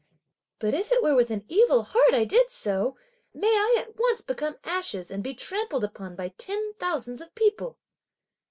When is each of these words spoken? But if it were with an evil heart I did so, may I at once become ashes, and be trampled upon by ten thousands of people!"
But 0.57 0.73
if 0.73 0.91
it 0.91 1.03
were 1.03 1.13
with 1.13 1.29
an 1.29 1.45
evil 1.47 1.83
heart 1.83 2.15
I 2.15 2.25
did 2.25 2.49
so, 2.49 2.97
may 3.35 3.45
I 3.55 3.75
at 3.79 3.95
once 3.97 4.21
become 4.21 4.57
ashes, 4.63 5.11
and 5.11 5.23
be 5.23 5.35
trampled 5.35 5.83
upon 5.83 6.15
by 6.15 6.29
ten 6.39 6.73
thousands 6.79 7.21
of 7.21 7.35
people!" 7.35 7.77